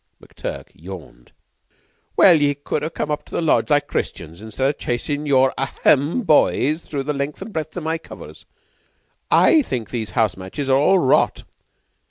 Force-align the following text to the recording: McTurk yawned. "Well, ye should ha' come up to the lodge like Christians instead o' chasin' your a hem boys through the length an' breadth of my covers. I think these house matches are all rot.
McTurk 0.19 0.69
yawned. 0.73 1.31
"Well, 2.17 2.41
ye 2.41 2.57
should 2.67 2.81
ha' 2.81 2.89
come 2.91 3.11
up 3.11 3.23
to 3.25 3.35
the 3.35 3.39
lodge 3.41 3.69
like 3.69 3.85
Christians 3.85 4.41
instead 4.41 4.67
o' 4.67 4.71
chasin' 4.71 5.27
your 5.27 5.53
a 5.59 5.67
hem 5.67 6.23
boys 6.23 6.81
through 6.81 7.03
the 7.03 7.13
length 7.13 7.39
an' 7.39 7.51
breadth 7.51 7.77
of 7.77 7.83
my 7.83 7.99
covers. 7.99 8.47
I 9.29 9.61
think 9.61 9.91
these 9.91 10.09
house 10.17 10.35
matches 10.35 10.71
are 10.71 10.77
all 10.79 10.97
rot. 10.97 11.43